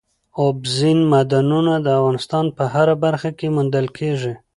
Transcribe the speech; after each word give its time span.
اوبزین 0.41 0.99
معدنونه 1.11 1.73
د 1.85 1.87
افغانستان 1.99 2.45
په 2.57 2.63
هره 2.73 2.95
برخه 3.03 3.29
کې 3.37 3.47
موندل 3.55 3.87
کېږي. 3.97 4.33